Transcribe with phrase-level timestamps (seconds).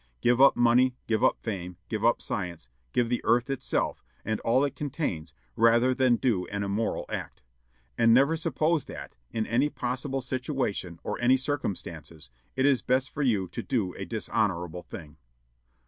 [0.19, 4.65] Give up money, give up fame, give up science, give the earth itself, and all
[4.65, 7.43] it contains, rather than do an immoral act.
[7.99, 13.21] And never suppose that, in any possible situation or any circumstances, it is best for
[13.21, 15.17] you to do a dishonorable thing."